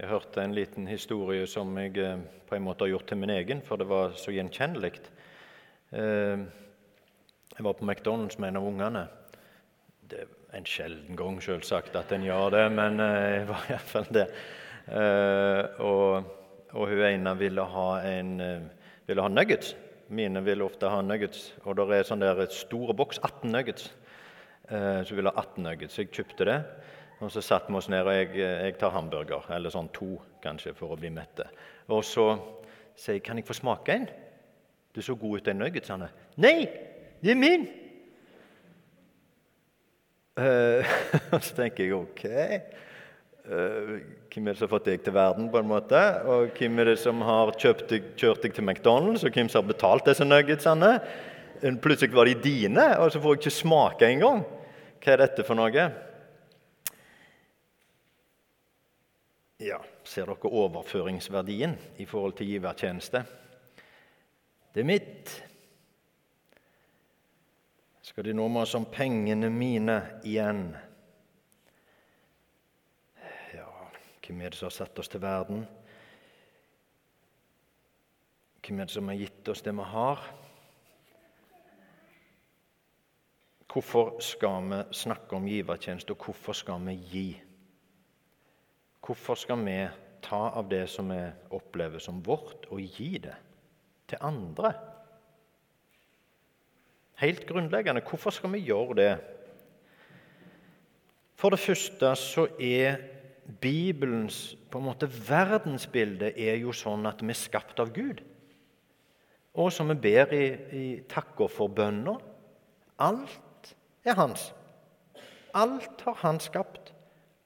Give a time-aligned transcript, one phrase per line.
[0.00, 3.32] Jeg hørte en liten historie som jeg eh, på en måte har gjort til min
[3.34, 4.94] egen, for det var så gjenkjennelig.
[5.92, 6.44] Eh,
[7.52, 9.02] jeg var på McDonald's med en av ungene.
[10.08, 14.08] Det er en sjelden gang, selvsagt, at en gjør det, men eh, jeg var iallfall
[14.16, 14.24] det.
[15.84, 16.32] Og,
[16.72, 18.32] og, hun ene ville ha, en,
[19.06, 19.74] ville ha nuggets.
[20.08, 21.50] Mine vil ofte ha nuggets.
[21.66, 23.92] Og det er sånn der store boks, 18 nuggets.
[24.64, 26.00] Så hun ville ha 18 nuggets.
[26.00, 26.58] Jeg kjøpte det.
[27.20, 30.72] Og Så satte vi oss ned, og jeg, jeg, tar hamburger, eller sånn to kanskje,
[30.76, 31.44] for å bli mette.
[31.92, 32.32] Og så
[32.96, 34.08] sier jeg 'Kan jeg få smake en?'
[34.94, 36.08] 'Du så god ut, den han.
[36.36, 36.68] 'Nei,
[37.22, 37.68] det er min!'
[40.40, 40.84] Uh,
[41.40, 42.24] så tenker jeg OK.
[43.44, 44.00] Uh,
[44.32, 45.50] hvem er det som har fått deg til verden?
[45.50, 46.22] på en måte?
[46.24, 49.74] Og hvem er det som har deg, kjørt deg til McDonald's, og hvem som har
[49.74, 51.00] betalt disse nuggetsene?
[51.82, 54.46] Plutselig var de dine, og så får jeg ikke smake engang.
[55.02, 55.90] Hva er dette for noe?
[59.60, 63.20] Ja, Ser dere overføringsverdien i forhold til givertjeneste?
[64.74, 65.32] Det er mitt.
[68.00, 70.62] Skal de nå meg som pengene mine igjen?
[73.52, 73.66] Ja,
[74.24, 75.66] hvem er det som har satt oss til verden?
[78.64, 80.24] Hvem er det som har gitt oss det vi har?
[83.70, 87.28] Hvorfor skal vi snakke om givertjeneste, og hvorfor skal vi gi?
[89.06, 89.76] Hvorfor skal vi
[90.22, 91.20] ta av det som vi
[91.56, 93.36] opplever som vårt, og gi det
[94.10, 94.74] til andre?
[97.20, 99.12] Helt grunnleggende, hvorfor skal vi gjøre det?
[101.40, 103.00] For det første så er
[103.60, 108.20] Bibelens på en måte verdensbilde er jo sånn at vi er skapt av Gud.
[109.58, 110.44] Og som vi ber i,
[110.76, 112.14] i takker for bønna
[113.00, 113.72] Alt
[114.04, 114.50] er hans.
[115.56, 116.92] Alt har han skapt.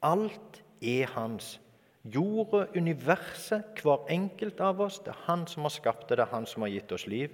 [0.02, 1.58] Alt er hans.
[2.04, 6.34] Jorda, universet, hver enkelt av oss, det er han som har skapt det, det er
[6.34, 7.32] han som har gitt oss liv.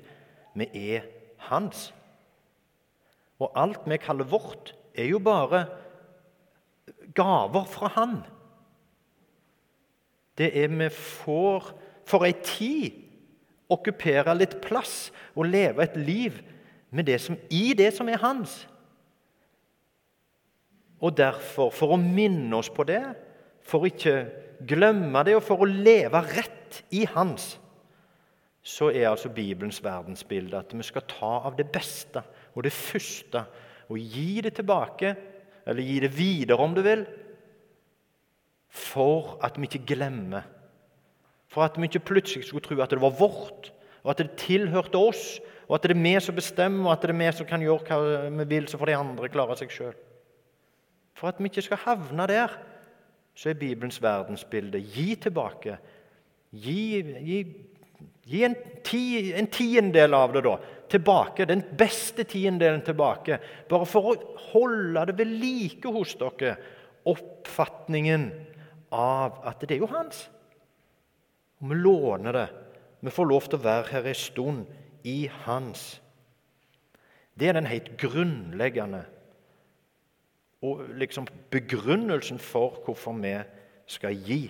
[0.54, 1.08] Vi er
[1.50, 1.88] hans.
[3.40, 5.64] Og alt vi kaller vårt, er jo bare
[7.14, 8.20] gaver fra han.
[10.38, 11.72] Det er vi får
[12.08, 13.06] for ei tid
[13.70, 16.40] okkupere litt plass og leve et liv
[16.90, 18.66] det som, i det som er hans.
[21.00, 23.02] Og derfor, for å minne oss på det,
[23.70, 24.14] for ikke
[24.66, 27.54] glemme det, og for å leve rett i Hans,
[28.62, 32.22] så er altså Bibelens verdensbilde at vi skal ta av det beste
[32.52, 33.44] og det første
[33.90, 35.14] og gi det tilbake,
[35.66, 37.02] eller gi det videre, om du vil,
[38.70, 40.44] for at vi ikke glemmer.
[41.50, 43.72] For at vi ikke plutselig skulle tro at det var vårt,
[44.04, 45.24] og at det tilhørte oss,
[45.66, 47.82] og at det er vi som bestemmer, og at det er vi som kan gjøre
[47.88, 49.96] hva vi vil, så får de andre klare seg sjøl.
[51.18, 52.54] For at vi ikke skal havne der
[53.40, 55.78] så er Bibelens verdensbilde gi tilbake.
[56.52, 56.82] Gi,
[57.24, 57.38] gi,
[58.28, 60.58] gi en, ti, en, tiendedel av det da,
[60.92, 61.46] tilbake.
[61.48, 63.38] Den beste tiendedelen tilbake.
[63.70, 64.18] Bare for å
[64.50, 66.58] holde det ved like hos dere.
[67.08, 68.28] Oppfatningen
[68.92, 70.26] av at det er jo hans.
[71.62, 72.46] Og vi låner det.
[73.00, 74.76] Vi får lov til å være her en stund
[75.08, 75.94] i hans.
[77.32, 79.06] Det er den helt grunnleggende
[80.62, 83.34] og liksom begrunnelsen for hvorfor vi
[83.88, 84.42] skal gi.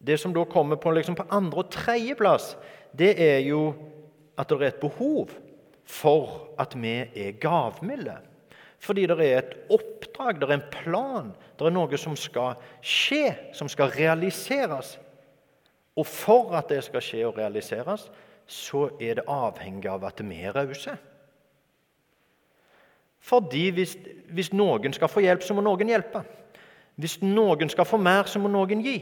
[0.00, 2.56] Det som da kommer på, liksom på andre- og tredjeplass,
[2.98, 3.74] det er jo
[4.38, 5.30] at det er et behov
[5.84, 8.16] for at vi er gavmilde.
[8.80, 13.52] Fordi det er et oppdrag, det er en plan, det er noe som skal skje,
[13.52, 14.96] som skal realiseres.
[15.96, 18.08] Og for at det skal skje og realiseres,
[18.46, 20.96] så er det avhengig av at vi er rause.
[23.20, 23.96] Fordi hvis,
[24.32, 26.22] hvis, noen skal få hjelp, så må noen hjelpe.
[27.00, 28.98] Hvis noen skal få mer, så må noen gi.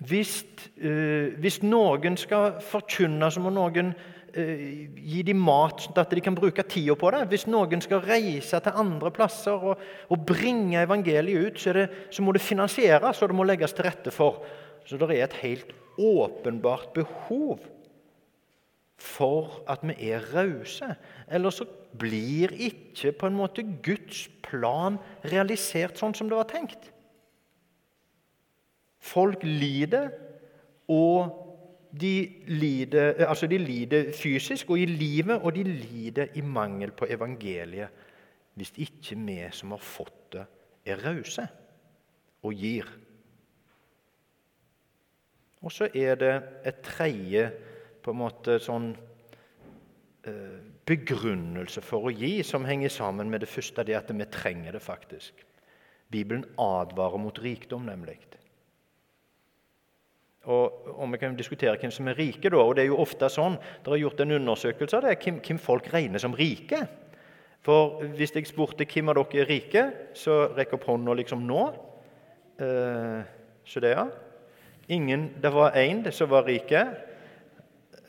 [0.00, 0.40] Hvis,
[0.80, 4.62] uh, hvis noen skal forkynne, så må noen uh,
[4.96, 7.26] gi dem mat, sånn at de kan bruke tida på det.
[7.32, 12.24] Hvis noen skal reise til andre plasser og, og bringe evangeliet ut, så, det, så,
[12.24, 14.40] må det finansieres og det må legges til rette for.
[14.88, 17.60] Så det er et helt åpenbart behov
[19.00, 20.94] for at vi er rause.
[21.28, 21.64] Eller så
[21.98, 26.90] blir ikke på en måte Guds plan realisert sånn som det var tenkt.
[29.00, 30.10] Folk lider,
[30.90, 31.32] og
[31.96, 32.14] de
[32.52, 38.06] lider, altså de lider fysisk og i livet, og de lider i mangel på evangeliet
[38.60, 40.42] hvis ikke vi som har fått det,
[40.84, 41.46] er rause
[42.44, 42.88] og gir.
[45.64, 46.34] Og så er det
[46.68, 47.46] et tredje
[48.02, 48.90] på en måte sånn
[50.26, 50.58] eh,
[50.88, 54.82] begrunnelse for å gi som henger sammen med det første, det at vi trenger det
[54.84, 55.46] faktisk.
[56.10, 58.18] Bibelen advarer mot rikdom, nemlig.
[60.48, 62.48] Og, og Vi kan diskutere hvem som er rike.
[62.48, 65.40] da, og det er jo ofte sånn, Det er gjort en undersøkelse av det, hvem,
[65.40, 66.86] hvem folk regner som rike.
[67.60, 69.82] For hvis jeg spurte hvem av dere er rike,
[70.14, 71.62] så rekker opp hånda liksom nå.
[72.58, 73.20] Eh,
[73.64, 74.08] så det, ja.
[74.88, 77.09] Ingen, Det var én som var rike.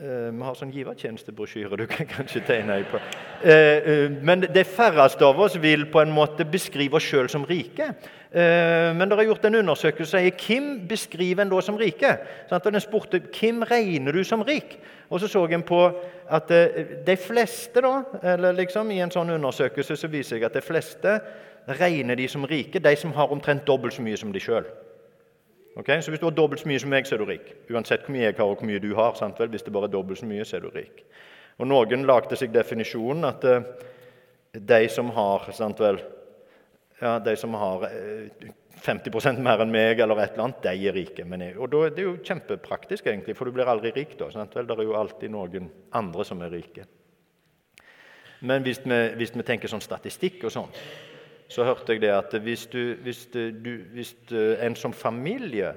[0.01, 2.97] Eh, vi har sånn givertjenestebrosjyre du kan kanskje tegne deg på.
[3.45, 7.45] Eh, eh, men de færreste av oss vil på en måte beskrive oss sjøl som
[7.45, 7.91] rike.
[8.31, 12.13] Men det er gjort en undersøkelse som hvem beskriver en da som rike.
[12.49, 14.77] Og Den spurte hvem regner du som rik.
[15.11, 15.81] Og så så en på
[16.29, 20.61] at de fleste, da, eller liksom i en sånn undersøkelse så viser jeg at de
[20.61, 21.19] fleste
[21.67, 24.63] regner de som rike, de som har omtrent dobbelt så mye som de sjøl.
[25.75, 26.01] Okay?
[26.01, 27.53] Så hvis du har dobbelt så mye som meg, så er du rik.
[27.71, 29.15] Uansett hvor mye jeg har og hvor mye du har.
[29.19, 29.39] Sant?
[29.39, 31.03] Hvis det bare er dobbelt så mye, så er du rik.
[31.59, 33.61] Og Noen lagde seg definisjonen at uh,
[34.51, 35.99] de som har sant vel,
[37.01, 40.87] ja, de som har uh, eh, 50% mer enn meg, eller et eller annet, de
[40.89, 41.25] er rike.
[41.27, 44.31] Jeg, og da, Det er jo kjempepraktisk, egentlig, for du blir aldri rik da.
[44.33, 44.67] Sant vel?
[44.67, 46.87] Det er jo alltid noen andre som er rike.
[48.41, 50.71] Men hvis vi, hvis vi tenker sånn statistikk og sånn,
[51.51, 54.15] så hørte jeg det at hvis, du, hvis, du, hvis
[54.63, 55.73] en som familie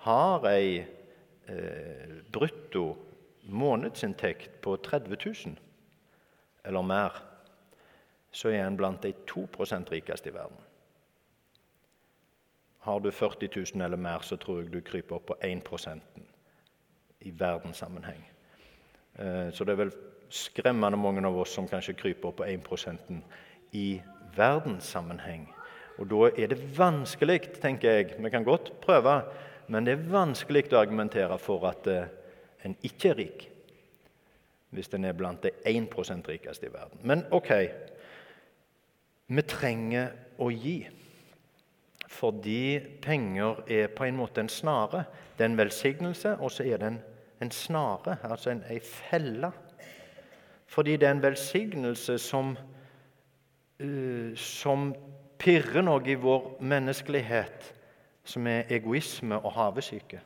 [0.00, 2.86] har ei eh, brutto
[3.52, 5.58] månedsinntekt på 30 000
[6.64, 7.18] eller mer,
[8.32, 10.56] så er en blant de 2% rikeste i verden.
[12.80, 16.00] Har du 40 000 eller mer, så tror jeg du kryper opp på 1%
[17.20, 18.24] i verdenssammenheng.
[19.18, 19.92] Eh, så det er vel
[20.30, 23.20] skremmende mange av oss som kanskje kryper opp på 1%
[23.76, 24.00] i
[24.36, 25.48] verdenssammenheng.
[25.98, 29.22] Og Da er det vanskelig, tenker jeg Vi kan godt prøve,
[29.68, 32.06] men det er vanskelig å argumentere for at uh,
[32.64, 33.46] en ikke er rik
[34.70, 36.98] hvis en er blant de 1 rikeste i verden.
[37.02, 37.50] Men ok,
[39.26, 40.86] vi trenger å gi.
[42.06, 45.04] Fordi penger er på en måte en snare.
[45.36, 47.00] Det er en velsignelse, og så er det en,
[47.40, 49.50] en snare, altså en, en felle.
[50.66, 52.79] Fordi det er en velsignelse som Eh,
[54.36, 54.90] som
[55.40, 57.70] pirrer noe i vår menneskelighet,
[58.24, 60.20] som er egoisme og havesyke.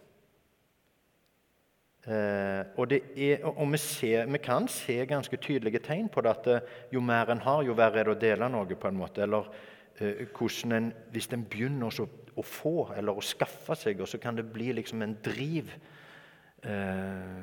[2.05, 6.51] Eh, og, er, og vi, ser, vi, kan se ganske tydelige tegn på det, at
[6.53, 8.77] eh, jo mer en har, jo verre er det å dele noe.
[8.77, 9.49] på en måte, Eller
[10.03, 14.21] eh, hvordan en, hvis en begynner å, å, få eller å skaffe seg, og så
[14.21, 15.71] kan det bli liksom en driv.
[15.73, 15.95] Eh,
[16.65, 17.43] Eh,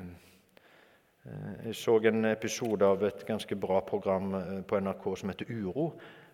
[1.22, 5.92] jeg så en episode av et ganske bra program eh, på NRK som heter Uro.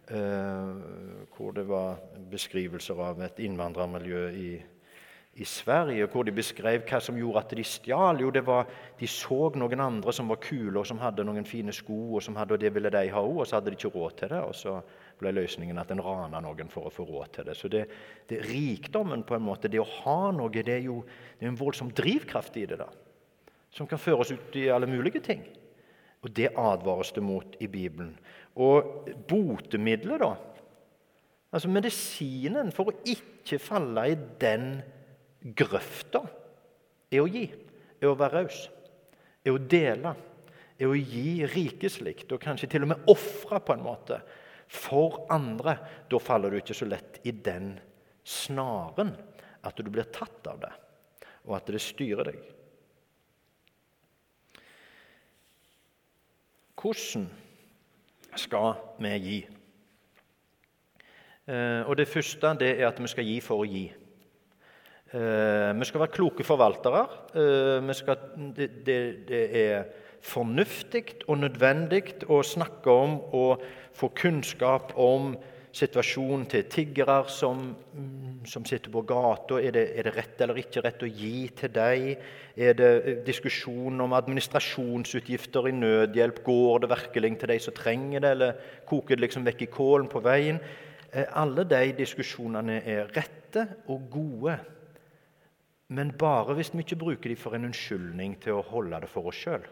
[0.09, 0.71] Eh,
[1.37, 1.99] hvor det var
[2.31, 4.53] beskrivelser av et innvandrermiljø i,
[5.37, 6.07] i Sverige.
[6.09, 8.23] Hvor de beskrev hva som gjorde at de stjal.
[8.25, 11.75] Jo, det var, de så noen andre som var kule og som hadde noen fine
[11.77, 13.93] sko, og som hadde, og det ville de ha òg, og så hadde de ikke
[13.93, 14.41] råd til det.
[14.41, 14.79] og så
[15.21, 17.59] ble løsningen at en rana noen for å få råd til det.
[17.61, 17.85] Så det,
[18.31, 21.61] det Rikdommen, på en måte, det å ha noe, det er jo det er en
[21.61, 22.81] voldsom drivkraft i det.
[22.81, 22.89] da
[23.71, 25.43] som kan føre oss ut i alle mulige ting.
[26.23, 28.17] Og Det advares det mot i Bibelen.
[28.57, 30.35] Og botemiddelet, da
[31.49, 34.83] Altså medisinen for å ikke falle i den
[35.57, 36.21] grøfta,
[37.09, 37.47] er å gi.
[38.03, 38.67] Er å være raus.
[39.41, 40.13] Er å dele.
[40.77, 44.21] Er å gi rikeslikt, og kanskje til og med ofre på en måte
[44.69, 45.79] for andre.
[46.11, 47.79] Da faller du ikke så lett i den
[48.29, 49.15] snaren
[49.65, 50.75] at du blir tatt av det,
[51.49, 52.45] og at det styrer deg.
[56.79, 57.29] Hvordan
[58.37, 59.39] skal vi gi?
[61.49, 63.89] Eh, og Det første det er at vi skal gi for å gi.
[65.13, 67.03] Eh, vi skal være kloke forvaltere.
[67.35, 68.17] Eh, skal,
[68.57, 69.85] det, det, det, er
[70.23, 75.35] fornuftig og nødvendig å snakke om og få kunnskap om
[75.75, 77.61] situasjonen til tiggere som,
[78.49, 79.61] som sitter på gata.
[79.61, 82.09] Er, er, det rett eller ikke rett å gi til dem?
[82.59, 86.43] Er det eh, diskusjon om administrasjonsutgifter i nødhjelp?
[86.47, 90.11] Går det virkelig til de som trenger det, eller koker det liksom vekk i kålen
[90.11, 90.61] på veien?
[91.13, 94.59] Eh, alle de diskusjonene er rette og gode,
[95.89, 99.31] men bare hvis vi ikke bruker dem for en unnskyldning til å holde det for
[99.31, 99.65] oss sjøl.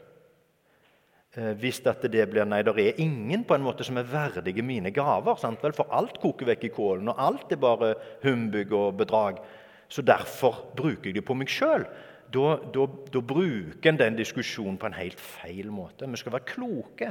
[1.37, 4.65] Eh, hvis at det blir nei, det er ingen på en måte som er verdige
[4.65, 5.37] mine gaver.
[5.41, 5.77] Sant vel?
[5.77, 7.93] For alt koker vekk i kålen, og alt er bare
[8.25, 9.43] humbug og bedrag.
[9.89, 11.85] Så derfor bruker jeg det på meg sjøl.
[12.33, 16.09] Da, da, da, bruker en den diskusjonen på en helt feil måte.
[16.11, 17.11] Vi skal være kloke.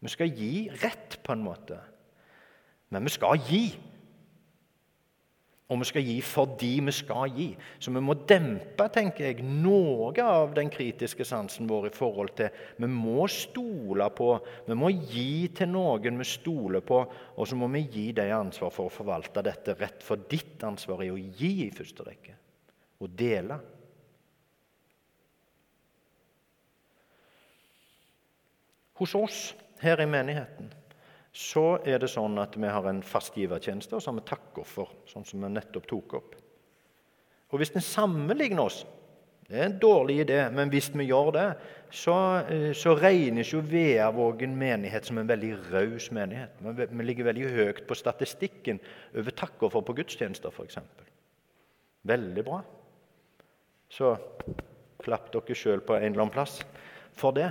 [0.00, 1.76] Vi skal gi rett, på en måte.
[2.94, 3.64] Men vi skal gi.
[5.70, 7.48] Og vi skal gi fordi vi skal gi.
[7.78, 12.50] Så vi må dempe tenker jeg, noe av den kritiske sansen vår i forhold til
[12.80, 14.32] Vi må stole på,
[14.66, 16.98] vi må gi til noen vi stoler på,
[17.36, 20.02] og så må vi gi dem ansvar for å forvalte dette rett.
[20.02, 22.34] For ditt ansvar er å gi i første rekke.
[23.00, 23.60] Å dele.
[29.00, 29.40] Hos oss
[29.80, 30.79] her i menigheten
[31.32, 34.94] så er det sånn at vi har en fast givertjeneste, og så har vi takkoffer,
[35.10, 36.32] sånn som vi nettopp tok opp.
[37.50, 38.84] Og Hvis vi sammenligner oss
[39.50, 41.46] Det er en dårlig idé, men hvis vi gjør det,
[41.90, 42.14] så,
[42.46, 46.50] eh, så regnes jo Veavågen menighet som en veldig raus menighet.
[46.62, 48.78] Vi ligger veldig høyt på statistikken
[49.10, 50.78] over takkoffer på gudstjenester, f.eks.
[52.06, 52.60] Veldig bra.
[53.90, 54.14] Så
[55.02, 56.60] klapp dere sjøl på en eller annen plass
[57.10, 57.50] for det.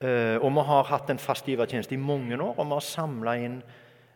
[0.00, 3.34] Eh, og vi har hatt en fast givertjeneste i mange år, og vi har samla
[3.36, 3.58] inn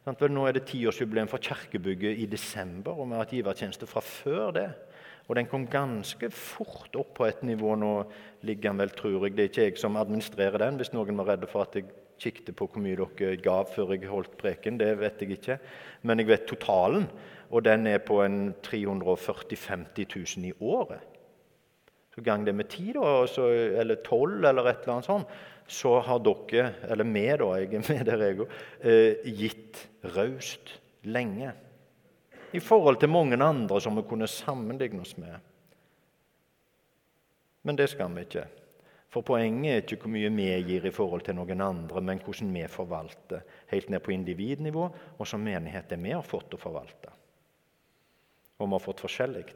[0.05, 4.01] sant, Nå er det tiårsjubileum for kirkebygget i desember, og vi har hatt givertjeneste fra
[4.05, 4.71] før det.
[5.29, 7.75] Og den kom ganske fort opp på et nivå.
[7.81, 7.93] Nå
[8.45, 9.37] ligger den vel, tror jeg.
[9.37, 11.89] Det er ikke jeg som administrerer den, hvis noen var redde for at jeg
[12.21, 14.77] kikket på hvor mye dere gav før jeg holdt preken.
[14.81, 15.59] Det vet jeg ikke.
[16.03, 17.09] Men jeg vet totalen,
[17.49, 21.01] og den er på en 340 50 000 i året.
[22.15, 25.33] Så gang det med ti, eller tolv, eller et eller annet sånt,
[25.67, 28.49] så har dere, eller vi, da, jeg er med der, jeg
[28.85, 30.75] eh, gitt raust
[31.09, 31.53] lenge.
[32.55, 35.35] I forhold til mange andre som vi kunne sammenligne oss med.
[37.65, 38.45] Men det skal vi ikke.
[39.15, 42.51] For poenget er ikke hvor mye vi gir i forhold til noen andre, men hvordan
[42.55, 47.13] vi forvalter helt ned på individnivå, og som menighet er vi har fått å forvalte.
[48.59, 49.47] Og vi har fått forskjellig.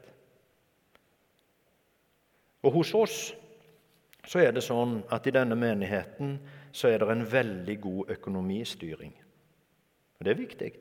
[2.63, 3.19] Og hos oss
[4.27, 6.37] så er det sånn at i denne menigheten
[6.75, 9.13] så er det en veldig god økonomistyring.
[10.19, 10.71] Og Det er viktig.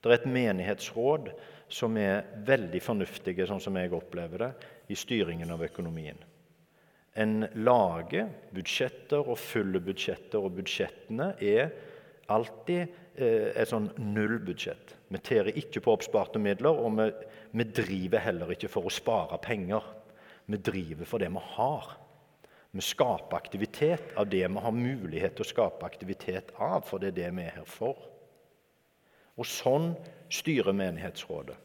[0.00, 1.30] Det er et menighetsråd
[1.68, 4.50] som er veldig fornuftige, sånn som jeg opplever det,
[4.88, 6.18] i styringen av økonomien.
[7.20, 11.72] En lager budsjetter og fulle budsjetter, og budsjettene er
[12.30, 12.86] alltid
[13.18, 14.94] eh, et sånn nullbudsjett.
[15.10, 17.08] Vi tærer ikke på oppsparte midler, og vi,
[17.58, 19.84] vi driver heller ikke for å spare penger.
[20.46, 21.90] Vi driver for det vi har.
[22.70, 27.10] Vi skaper aktivitet av det vi har mulighet til å skape aktivitet av, for det
[27.10, 27.98] er det vi er her for.
[29.40, 29.92] Og sånn
[30.30, 31.56] styrer menighetsrådet.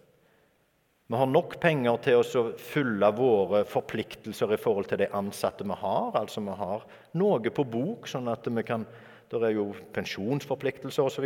[1.06, 5.78] Vi har nok penger til å fylle våre forpliktelser i forhold til de ansatte vi
[5.78, 6.16] har.
[6.18, 6.88] Altså vi har
[7.22, 8.88] noe på bok, sånn at vi kan
[9.26, 11.26] Det er jo pensjonsforpliktelser osv.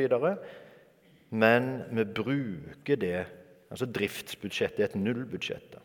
[1.30, 3.28] Men vi bruker det
[3.70, 5.76] Altså driftsbudsjettet er et nullbudsjett.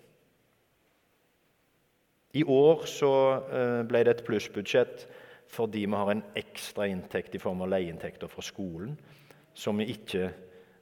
[2.35, 3.12] I år så
[3.55, 5.07] eh, ble det et plussbudsjett
[5.55, 8.97] fordi vi har en ekstra inntekt i form av leieinntekter fra skolen,
[9.55, 10.31] som vi ikke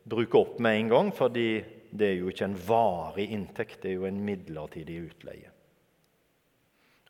[0.09, 1.49] bruker opp med en gang, fordi
[1.93, 5.51] det er jo ikke en varig inntekt, det er jo en midlertidig utleie.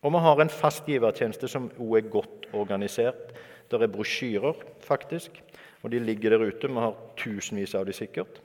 [0.03, 3.31] Og vi har en fast givertjeneste som òg er godt organisert.
[3.71, 5.39] Det er brosjyrer, faktisk,
[5.85, 6.67] og de ligger der ute.
[6.67, 8.43] Vi har tusenvis av de sikkert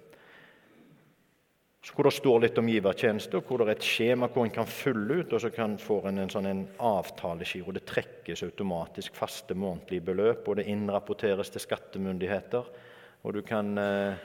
[1.95, 4.67] hvor det står litt om givertjeneste, og hvor det er et skjema hvor en kan
[4.67, 7.71] fylle ut, og så kan få en en sånn en avtalegiro.
[7.71, 12.67] Det trekkes automatisk faste månedlige beløp, og det innrapporteres til skattemyndigheter.
[13.23, 14.19] Og du kan eh,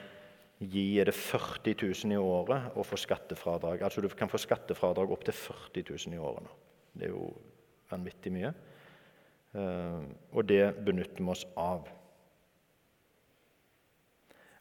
[0.58, 3.82] gi er det 40 000 i året og få skattefradrag.
[3.82, 6.58] Altså du kan få skattefradrag opp til 40 000 i året nå.
[6.92, 7.30] Det er jo
[7.92, 8.52] vanvittig mye.
[9.54, 11.88] Eh, og det benytter vi oss av.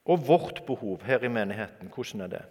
[0.05, 2.47] Og vårt behov her i menigheten, hvordan er det?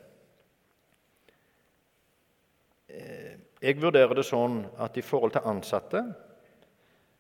[2.91, 6.01] Eh, jeg vurderer det sånn at i forhold til ansatte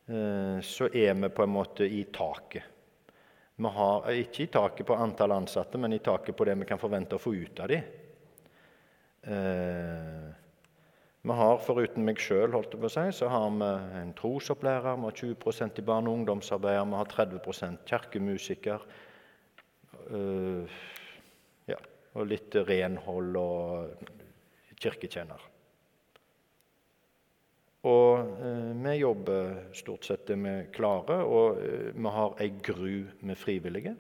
[0.08, 2.76] eh, så er vi på en måte i taket.
[3.60, 6.80] Vi har ikke i taket på antall ansatte, men i taket på det vi kan
[6.80, 7.90] forvente å få ut av dem.
[9.20, 10.30] Eh,
[11.20, 12.56] vi har, foruten meg sjøl,
[12.88, 13.68] si, så har vi
[14.00, 18.88] en trosopplærer, vi har 20% i barne- og ungdomsarbeider, vi har 30% kirkemusiker.
[21.68, 21.76] Ja,
[22.16, 24.08] og litt renhold og
[24.80, 25.49] kirketjener.
[27.88, 33.06] Og eh, vi jobber stort sett det vi klarer, og eh, vi har ei gru
[33.24, 33.94] med frivillige.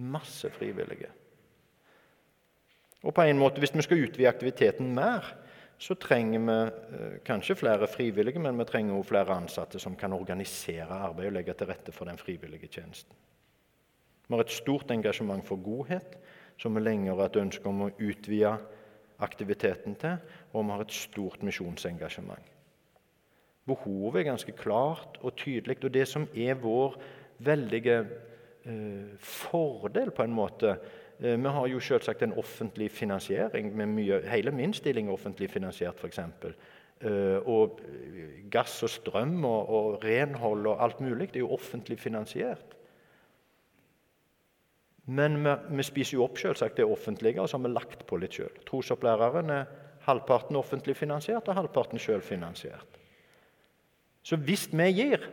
[0.00, 1.10] Masse frivillige.
[3.02, 5.34] Og på en måte, Hvis vi skal utvide aktiviteten mer,
[5.78, 6.56] så trenger vi
[6.96, 11.36] eh, kanskje flere frivillige, men vi trenger også flere ansatte som kan organisere arbeidet og
[11.36, 13.12] legge til rette for den frivillige tjenesten.
[14.28, 16.16] Vi har et stort engasjement for godhet,
[16.56, 18.56] som vi lenge har hatt ønske om å utvide
[19.18, 20.16] aktiviteten til,
[20.52, 22.51] og vi har et stort misjonsengasjement.
[23.66, 25.78] Behovet er ganske klart og tydelig.
[25.84, 26.98] Og det som er vår
[27.38, 28.00] veldige
[28.64, 30.76] eh, fordel, på en måte,
[31.22, 33.76] Eh, vi har jo selvsagt en offentlig finansiering.
[33.76, 36.18] med mye, Hele min stilling er offentlig finansiert, f.eks.
[36.18, 37.80] Eh, og
[38.50, 42.76] gass og strøm og, og renhold og alt mulig det er jo offentlig finansiert.
[45.06, 48.16] Men vi, vi spiser jo opp selvsagt det offentlige, og så har vi lagt på
[48.16, 48.54] litt sjøl.
[48.66, 49.64] Trosopplæreren er
[50.06, 53.01] halvparten offentlig finansiert og halvparten sjølfinansiert.
[54.22, 55.24] Så hvis vi gir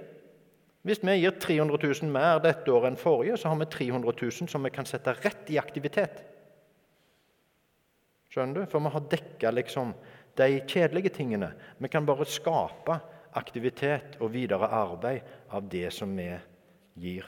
[0.87, 4.47] hvis vi gir 300 000 mer dette året enn forrige, så har vi 300 000
[4.49, 6.21] som vi kan sette rett i aktivitet.
[8.31, 8.69] Skjønner du?
[8.71, 9.91] For vi har dekka liksom
[10.39, 11.51] de kjedelige tingene.
[11.77, 12.95] Vi kan bare skape
[13.39, 16.29] aktivitet og videre arbeid av det som vi
[17.01, 17.27] gir.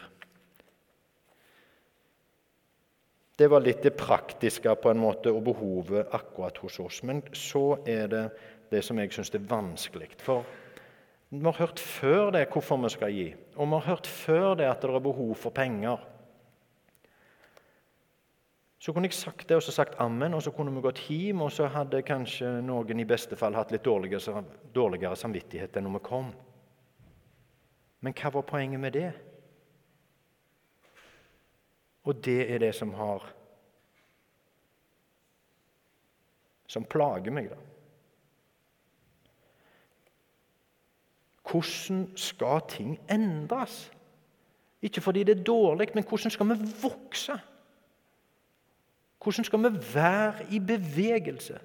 [3.36, 7.02] Det var litt det praktiske på en måte og behovet akkurat hos oss.
[7.04, 8.26] Men så er det
[8.72, 10.12] det som jeg syns er vanskelig.
[10.22, 10.46] For
[11.32, 14.68] vi har hørt før det hvorfor vi skal gi, og vi har hørt før det
[14.68, 16.02] at det er behov for penger.
[18.82, 21.42] Så kunne jeg sagt det og så sagt ammen, og så kunne vi gått hjem,
[21.46, 26.00] og så hadde kanskje noen i beste fall hatt litt dårligere, dårligere samvittighet enn når
[26.00, 26.32] vi kom.
[28.02, 29.12] Men hva var poenget med det?
[32.10, 33.30] Og det er det som har
[36.72, 37.71] Som plager meg, da.
[41.52, 43.92] Hvordan skal ting endres?
[44.82, 47.40] Ikke fordi det er dårlig, men hvordan skal vi vokse?
[49.24, 51.60] Hvordan skal vi være i bevegelse?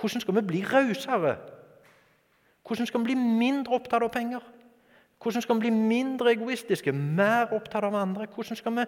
[0.00, 1.36] Hvordan skal vi bli rausere?
[2.66, 4.40] Hvordan skal vi bli mindre opptatt av penger?
[5.22, 8.26] Hvordan skal vi bli mindre egoistiske, mer opptatt av andre?
[8.26, 8.84] Hvordan skal vi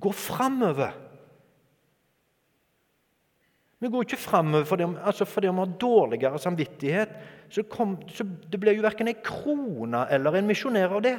[0.00, 0.92] gå framover?
[3.80, 7.08] Vi går ikke framover fordi, altså fordi vi har dårligere samvittighet.
[7.48, 11.18] Så, kom, så Det blir jo verken en krone eller en misjonær av det.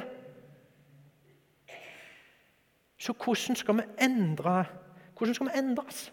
[2.98, 4.64] Så hvordan skal vi endre
[5.16, 6.12] Hvordan skal vi endres?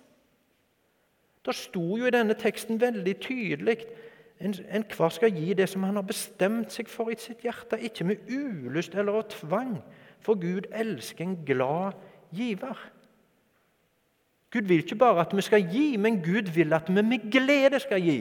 [1.45, 3.77] Det sto jo i denne teksten veldig tydelig
[4.43, 8.25] Enhver skal gi det som han har bestemt seg for i sitt hjerte, ikke med
[8.27, 9.77] ulyst eller av tvang,
[10.19, 11.95] for Gud elsker en glad
[12.35, 12.79] giver.
[14.53, 17.79] Gud vil ikke bare at vi skal gi, men Gud vil at vi med glede
[17.81, 18.19] skal gi.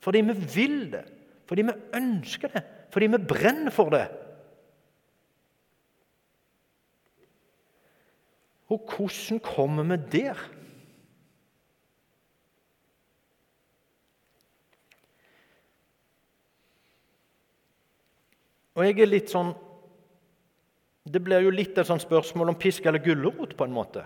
[0.00, 1.04] Fordi vi vil det,
[1.46, 4.06] fordi vi ønsker det, fordi vi brenner for det.
[8.68, 10.40] Og hvordan kommer vi der?
[18.76, 19.54] Og jeg er litt sånn
[21.06, 24.02] Det blir jo litt et sånt spørsmål om pisk eller gulrot, på en måte.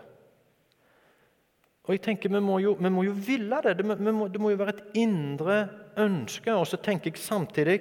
[1.88, 3.76] Og jeg tenker, Vi må jo, vi må jo ville det.
[3.78, 6.52] Det må, det må, jo være et indre ønske.
[6.54, 7.80] Og så tenker jeg samtidig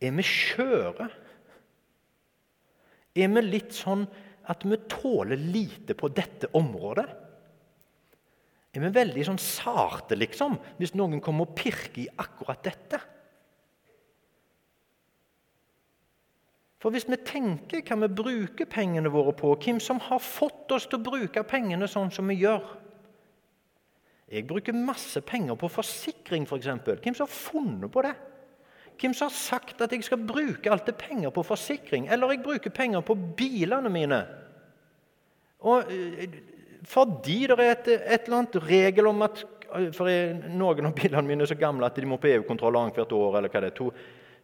[0.00, 1.08] Er vi skjøre?
[3.16, 4.06] Er vi litt sånn
[4.50, 7.08] at vi tåler lite på dette området?
[8.70, 13.00] Er vi veldig sånn sarte, liksom, hvis noen kommer og pirker i akkurat dette?
[16.80, 20.88] For hvis vi tenker hva vi bruker pengene våre på, hvem som har fått oss
[20.88, 22.64] til å bruke pengene sånn som vi gjør
[24.30, 26.50] Jeg bruker masse penger på forsikring, f.eks.
[26.50, 27.00] For eksempel.
[27.02, 28.14] hvem som har funnet på det?
[29.00, 32.06] Hvem som har sagt at jeg skal bruke alt det penger på forsikring?
[32.06, 34.20] Eller jeg bruker penger på bilene mine.
[35.66, 36.36] Og eh,
[36.86, 39.42] fordi det er et, et eller annet regel om at
[39.94, 40.08] for
[40.50, 43.38] Noen av bilene mine er så gamle at de må på EU-kontroll annethvert år.
[43.38, 43.90] eller hva det er, to,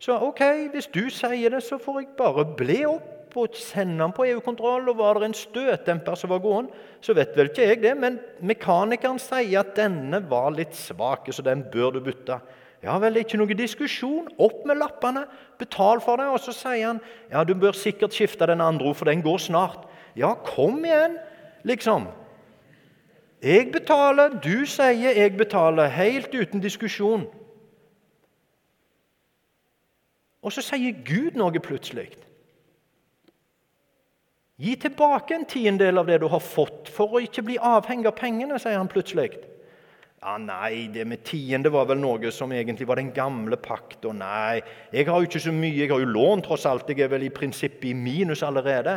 [0.02, 0.42] så ok,
[0.74, 4.88] hvis du sier det, så får jeg bare ble opp og sende den på EU-kontroll.
[4.90, 7.94] Og var det en støtdemper som var gående, så vet vel ikke jeg det.
[8.00, 12.40] Men mekanikeren sier at denne var litt svak, så den bør du bytte.
[12.84, 14.28] Ja vel, det er ikke noe diskusjon.
[14.42, 15.24] Opp med lappene,
[15.60, 16.28] betal for det.
[16.32, 17.00] Og så sier han
[17.32, 19.88] ja, du bør sikkert skifte den andre, for den går snart.
[20.16, 21.18] Ja, kom igjen,
[21.68, 22.08] liksom.
[23.44, 27.26] Jeg betaler, du sier jeg betaler, helt uten diskusjon.
[30.46, 32.12] Og så sier Gud noe plutselig.
[34.62, 38.16] Gi tilbake en tiendedel av det du har fått, for å ikke bli avhengig av
[38.16, 39.34] pengene, sier han plutselig.
[40.22, 44.06] Ja, Nei, det med tiende var vel noe som egentlig var den gamle pakt.
[44.08, 44.62] Og nei,
[44.94, 46.88] jeg har jo ikke så mye, jeg har jo lån tross alt.
[46.88, 48.96] Jeg er vel i prinsippet i minus allerede.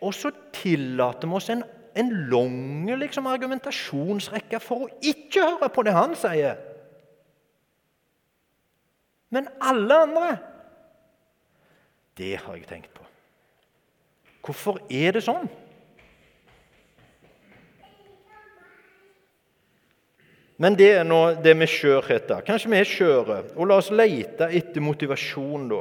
[0.00, 1.62] Og så tillater vi oss en,
[1.94, 6.56] en lang liksom, argumentasjonsrekke for å ikke høre på det han sier.
[9.34, 10.30] Men alle andre
[12.14, 13.02] Det har jeg tenkt på.
[14.44, 15.48] Hvorfor er det sånn?
[20.62, 22.28] Men det er nå det med skjørhet.
[22.28, 22.38] da.
[22.46, 23.38] Kanskje vi er skjøre.
[23.58, 25.80] Og la oss lete etter motivasjon da,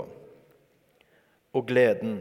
[1.54, 2.18] og gleden.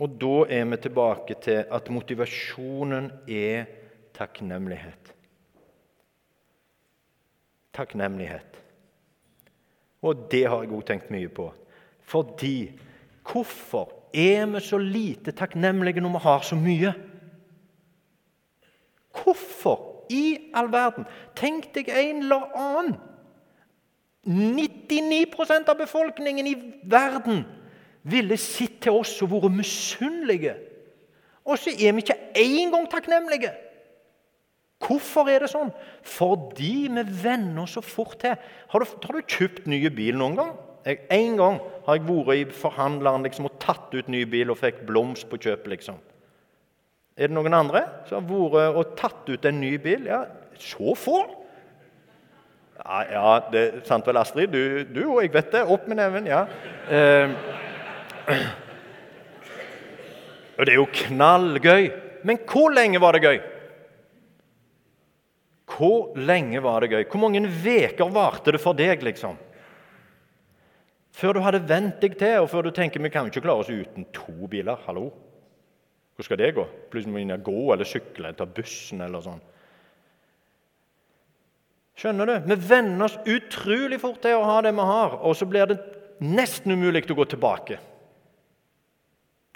[0.00, 3.66] Og da er vi tilbake til at motivasjonen er
[4.14, 5.16] takknemlighet.
[7.76, 8.60] Takknemlighet.
[10.02, 11.50] Og det har jeg òg tenkt mye på.
[12.00, 12.70] Fordi
[13.32, 16.92] Hvorfor er vi så lite takknemlige når vi har så mye?
[19.22, 21.04] Hvorfor i all verden?
[21.36, 22.96] Tenk deg en eller annen
[24.26, 27.44] 99% av befolkningen i verden
[28.02, 30.54] ville sett til oss og vært misunnelige.
[31.44, 33.52] Og så er vi ikke engang takknemlige.
[34.80, 35.72] Hvorfor er det sånn?
[36.06, 38.36] Fordi vi venner oss så fort til.
[38.72, 40.54] Har du, har du kjøpt nye bil noen gang?
[40.86, 44.60] Jeg, en gang har jeg vært i forhandleren liksom, og tatt ut ny bil og
[44.62, 45.68] fikk blomst på kjøpet.
[45.74, 46.00] liksom.
[47.20, 50.08] Er det noen andre som har vært og tatt ut en ny bil?
[50.08, 50.24] Ja,
[50.56, 51.20] så få!
[52.80, 54.48] Ja, ja det er sant vel, Astrid?
[54.48, 55.66] Du, du og jeg vet det.
[55.68, 56.28] Opp med neven.
[56.30, 56.46] ja.
[56.88, 57.36] Eh,
[60.60, 61.90] det er jo knallgøy.
[62.24, 63.38] Men hvor lenge var det gøy?
[65.80, 67.04] Hvor lenge var det gøy?
[67.08, 69.38] Hvor mange uker varte det for deg, liksom?
[71.16, 73.64] Før du hadde vent deg til, og før du tenker vi kan jo ikke klare
[73.64, 74.78] oss uten to biler.
[74.86, 75.08] Hallo?
[76.14, 76.66] Hvor skal det gå?
[76.92, 79.40] Plutselig må vi gå eller sykle eller ta bussen eller sånn.
[82.00, 82.34] Skjønner du?
[82.48, 85.80] Vi venner oss utrolig fort til å ha det vi har, og så blir det
[86.20, 87.80] nesten umulig å gå tilbake.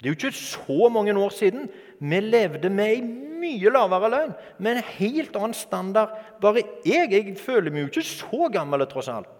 [0.01, 3.01] Det er jo ikke så mange år siden vi levde med ei
[3.45, 6.13] mye lavere lønn, med en helt annen standard.
[6.41, 9.31] Bare jeg, jeg føler meg jo ikke så gammel, tross alt.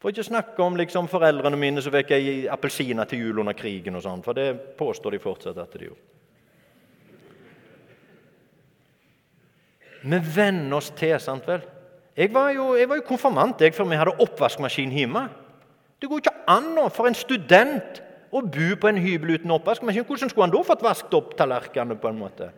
[0.00, 3.96] For ikke snakke om liksom, foreldrene mine som fikk ei appelsiner til jul under krigen.
[3.96, 6.10] og sånn, For det påstår de fortsatt at de gjorde.
[10.04, 11.64] Vi venner oss til, sant vel?
[12.14, 15.24] Jeg var jo, jeg var jo konfirmant jeg, før vi hadde oppvaskmaskin hjemme.
[15.96, 18.03] Det går ikke an nå for en student
[18.34, 20.06] å bo på en hybel uten oppvaskmaskin.
[20.08, 21.98] Hvordan skulle han da fått vasket opp tallerkenene?
[22.00, 22.50] på en måte?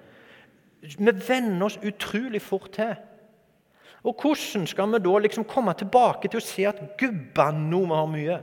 [0.81, 2.95] Vi venner oss utrolig fort til.
[4.07, 7.99] Og hvordan skal vi da liksom komme tilbake til å se at gubban nå vi
[7.99, 8.37] har mye?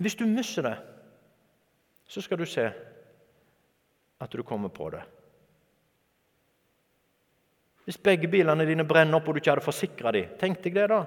[0.00, 0.76] Hvis du mister det,
[2.08, 2.70] så skal du se
[4.20, 5.02] at du kommer på det.
[7.84, 10.88] Hvis begge bilene dine brenner opp og du ikke hadde forsikra dem, tenk deg det,
[10.92, 11.00] da.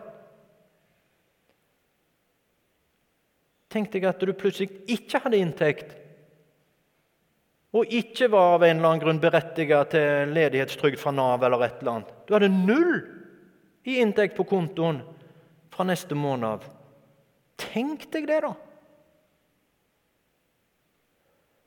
[3.74, 5.96] Tenk deg at du plutselig ikke hadde inntekt
[7.74, 11.80] og ikke var av en eller annen grunn berettiget til ledighetstrygd fra Nav eller et
[11.82, 12.12] eller annet.
[12.28, 13.00] Du hadde null
[13.90, 15.00] i inntekt på kontoen
[15.74, 16.68] fra neste måned av.
[17.58, 18.54] Tenk deg det, da!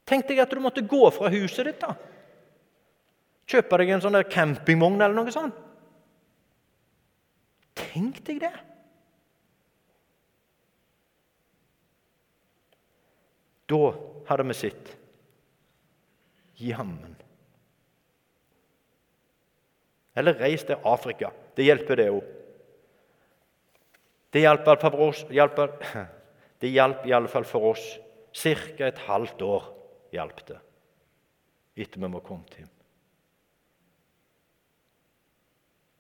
[0.06, 1.82] Tenk deg at du måtte gå fra huset ditt.
[1.82, 1.96] da.
[3.50, 5.58] Kjøpe deg en sånn der campingvogn eller noe sånt.
[7.76, 8.54] Tenk deg det!
[13.66, 13.94] Da
[14.28, 14.96] hadde vi sett
[16.56, 17.16] Jammen.
[20.16, 21.28] Eller reis til Afrika.
[21.56, 22.22] Det hjelper, det òg.
[24.32, 24.64] Det hjalp
[27.04, 27.84] iallfall for oss.
[28.36, 28.84] Ca.
[28.84, 29.68] et halvt år
[30.12, 30.58] hjalp det
[31.76, 32.72] etter vi var kommet hjem.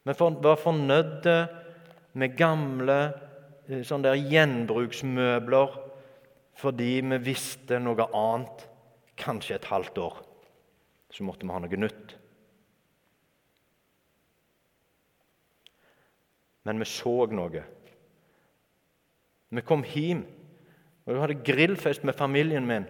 [0.06, 1.36] Vi var fornøyde
[2.16, 2.98] med gamle
[3.68, 5.74] eh, sånne der gjenbruksmøbler
[6.56, 8.64] fordi vi visste noe annet
[9.20, 10.22] kanskje et halvt år
[11.16, 12.14] så måtte vi ha noe nytt.
[16.66, 17.62] Men vi så noe.
[19.54, 20.24] Vi kom hjem,
[21.06, 22.88] og vi hadde grillfest med familien min.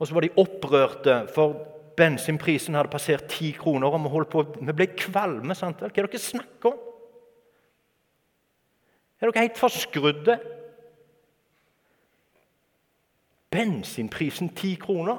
[0.00, 1.54] Og så var de opprørte, for
[1.96, 3.86] bensinprisen hadde passert ti kroner.
[3.88, 5.54] og Vi holdt på, vi ble kvalme.
[5.54, 5.80] sant?
[5.80, 6.78] Hva er det dere snakker om?
[9.20, 10.40] Er dere helt forskrudde?
[13.50, 15.18] Bensinprisen ti kroner?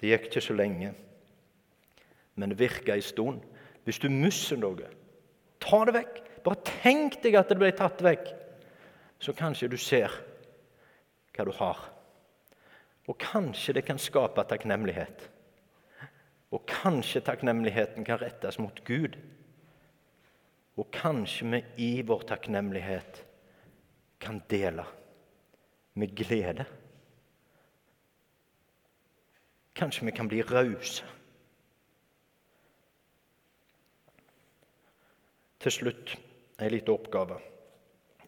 [0.00, 0.88] Det gikk ikke så lenge,
[2.34, 3.42] men det virka en stund.
[3.84, 4.88] Hvis du mister noe,
[5.62, 6.18] ta det vekk.
[6.42, 8.32] Bare tenk deg at det ble tatt vekk.
[9.22, 10.10] Så kanskje du ser
[11.36, 11.78] hva du har.
[13.06, 15.28] Og kanskje det kan skape takknemlighet.
[16.50, 19.14] Og kanskje takknemligheten kan rettes mot Gud.
[20.76, 23.24] Og kanskje vi i vår takknemlighet
[24.20, 24.84] kan dele
[25.94, 26.64] med glede.
[29.74, 31.04] Kanskje vi kan bli rause.
[35.60, 36.16] Til slutt
[36.58, 37.38] en liten oppgave.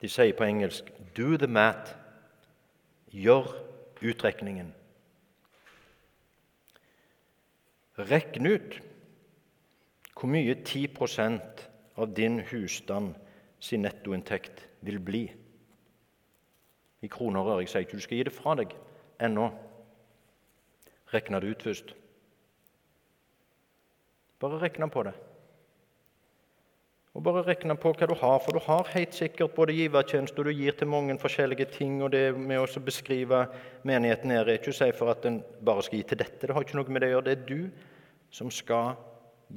[0.00, 0.84] De sier på engelsk
[1.16, 1.94] 'do the math'.
[3.10, 3.46] Gjør
[4.02, 4.74] utrekningen.
[7.98, 8.80] Regn ut
[10.14, 10.88] hvor mye 10
[11.94, 13.14] av din husstand
[13.62, 15.24] sin nettoinntekt vil bli.
[17.04, 17.62] I kroner øre.
[17.64, 18.74] Jeg sier ikke du skal gi det fra deg
[19.22, 19.50] ennå.
[21.12, 21.94] Rekne det ut først.
[24.42, 25.14] Bare rekne på det.
[27.14, 30.48] Og bare rekne på hva du har, for du har helt sikkert både givertjeneste og
[30.48, 32.00] du gir til mange forskjellige ting.
[32.02, 33.44] Og det med å beskrive
[33.86, 36.42] menigheten her er ikke å si for at en bare skal gi til dette.
[36.42, 37.28] Det har ikke noe med det å gjøre.
[37.28, 38.96] Det er du som skal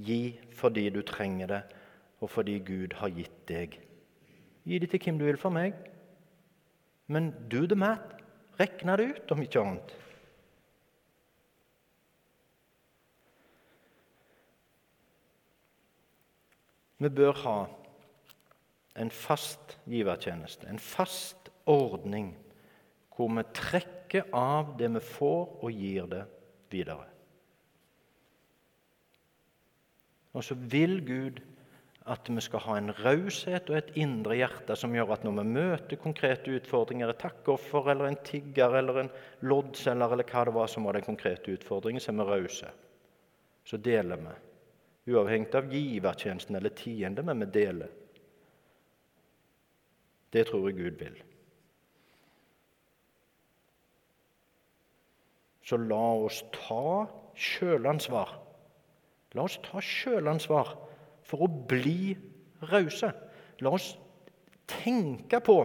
[0.06, 1.62] gi fordi du trenger det,
[2.20, 3.78] og fordi Gud har gitt deg.
[4.68, 5.78] Gi det til hvem du vil for meg,
[7.08, 8.16] men do the math.
[8.60, 9.92] Rekne det ut, om ikke annet.
[16.98, 17.58] Vi bør ha
[18.98, 22.32] en fast givertjeneste, en fast ordning
[23.14, 26.24] hvor vi trekker av det vi får, og gir det
[26.74, 27.06] videre.
[30.38, 31.40] Og så vil Gud
[32.08, 35.46] at vi skal ha en raushet og et indre hjerte som gjør at når vi
[35.58, 39.12] møter konkrete utfordringer, et takkoffer eller en tigger eller en
[39.44, 42.72] loddselger eller hva det var som var den konkrete utfordringen, så er vi rause.
[43.68, 44.36] Så deler vi
[45.14, 47.92] uavhengig av givertjenesten eller tiende, men vi deler.
[50.32, 51.22] Det tror jeg Gud vil.
[55.68, 58.38] Så la oss ta sjølansvar.
[59.36, 60.76] La oss ta sjølansvar
[61.28, 62.16] for å bli
[62.72, 63.12] rause.
[63.64, 63.92] La oss
[64.68, 65.58] tenke på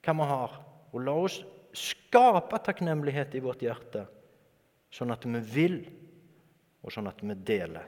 [0.00, 0.56] hva vi har,
[0.90, 1.40] og la oss
[1.76, 4.06] skape takknemlighet i vårt hjerte,
[4.90, 5.78] sånn at vi vil,
[6.82, 7.86] og sånn at vi deler.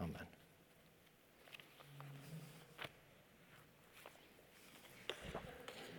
[0.00, 0.29] Amen.